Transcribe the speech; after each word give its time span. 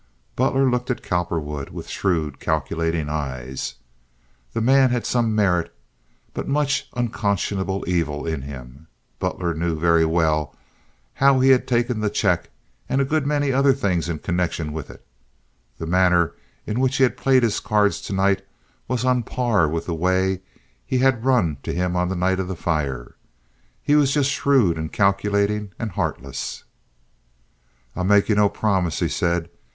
Butler 0.35 0.67
looked 0.67 0.89
at 0.89 1.03
Cowperwood 1.03 1.69
with 1.69 1.87
shrewd, 1.87 2.39
calculating 2.39 3.07
eyes. 3.07 3.75
The 4.53 4.59
man 4.59 4.89
had 4.89 5.05
some 5.05 5.35
merit, 5.35 5.71
but 6.33 6.47
much 6.47 6.89
unconscionable 6.95 7.83
evil 7.87 8.25
in 8.25 8.41
him. 8.41 8.87
Butler 9.19 9.53
knew 9.53 9.79
very 9.79 10.03
well 10.03 10.55
how 11.13 11.39
he 11.39 11.51
had 11.51 11.67
taken 11.67 11.99
the 11.99 12.09
check, 12.09 12.49
and 12.89 12.99
a 12.99 13.05
good 13.05 13.27
many 13.27 13.51
other 13.51 13.73
things 13.73 14.09
in 14.09 14.17
connection 14.17 14.73
with 14.73 14.89
it. 14.89 15.05
The 15.77 15.85
manner 15.85 16.33
in 16.65 16.79
which 16.79 16.97
he 16.97 17.03
had 17.03 17.15
played 17.15 17.43
his 17.43 17.59
cards 17.59 18.01
to 18.01 18.13
night 18.13 18.43
was 18.87 19.05
on 19.05 19.19
a 19.19 19.21
par 19.21 19.69
with 19.69 19.85
the 19.85 19.93
way 19.93 20.41
he 20.83 20.97
had 20.97 21.23
run 21.25 21.57
to 21.61 21.71
him 21.75 21.95
on 21.95 22.09
the 22.09 22.15
night 22.15 22.39
of 22.39 22.47
the 22.47 22.55
fire. 22.55 23.13
He 23.83 23.93
was 23.95 24.11
just 24.15 24.31
shrewd 24.31 24.79
and 24.79 24.91
calculating 24.91 25.73
and 25.77 25.91
heartless. 25.91 26.63
"I'll 27.95 28.03
make 28.03 28.29
ye 28.29 28.33
no 28.33 28.49
promise," 28.49 28.97
he 28.99 29.07
said. 29.07 29.47